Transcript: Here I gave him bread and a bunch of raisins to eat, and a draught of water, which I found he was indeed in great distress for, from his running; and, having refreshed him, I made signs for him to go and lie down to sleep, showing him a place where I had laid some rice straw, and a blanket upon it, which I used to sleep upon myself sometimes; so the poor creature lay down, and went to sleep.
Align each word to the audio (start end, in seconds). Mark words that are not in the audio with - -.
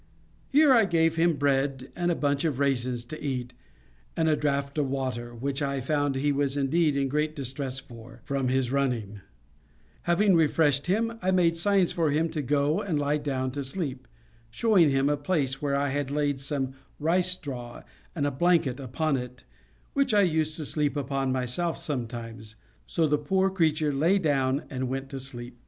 Here 0.49 0.73
I 0.73 0.85
gave 0.85 1.15
him 1.15 1.35
bread 1.35 1.91
and 1.95 2.09
a 2.09 2.15
bunch 2.15 2.43
of 2.43 2.57
raisins 2.57 3.05
to 3.05 3.23
eat, 3.23 3.53
and 4.17 4.27
a 4.27 4.35
draught 4.35 4.79
of 4.79 4.89
water, 4.89 5.35
which 5.35 5.61
I 5.61 5.79
found 5.79 6.15
he 6.15 6.31
was 6.31 6.57
indeed 6.57 6.97
in 6.97 7.07
great 7.07 7.35
distress 7.35 7.77
for, 7.79 8.19
from 8.23 8.47
his 8.47 8.71
running; 8.71 9.03
and, 9.11 9.21
having 10.05 10.35
refreshed 10.35 10.87
him, 10.87 11.19
I 11.21 11.29
made 11.29 11.55
signs 11.55 11.91
for 11.91 12.09
him 12.09 12.29
to 12.29 12.41
go 12.41 12.81
and 12.81 12.97
lie 12.97 13.17
down 13.19 13.51
to 13.51 13.63
sleep, 13.63 14.07
showing 14.49 14.89
him 14.89 15.07
a 15.07 15.17
place 15.17 15.61
where 15.61 15.75
I 15.75 15.89
had 15.89 16.09
laid 16.09 16.39
some 16.39 16.73
rice 16.99 17.33
straw, 17.33 17.83
and 18.15 18.25
a 18.25 18.31
blanket 18.31 18.79
upon 18.79 19.17
it, 19.17 19.43
which 19.93 20.15
I 20.15 20.21
used 20.21 20.57
to 20.57 20.65
sleep 20.65 20.97
upon 20.97 21.31
myself 21.31 21.77
sometimes; 21.77 22.55
so 22.87 23.05
the 23.05 23.19
poor 23.19 23.51
creature 23.51 23.93
lay 23.93 24.17
down, 24.17 24.63
and 24.71 24.89
went 24.89 25.09
to 25.09 25.19
sleep. 25.19 25.59